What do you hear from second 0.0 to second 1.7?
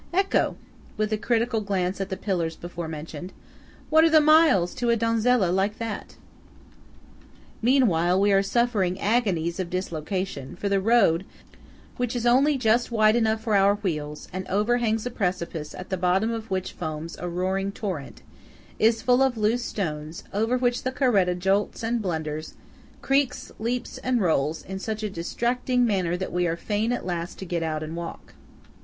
Ecco!" (with a critical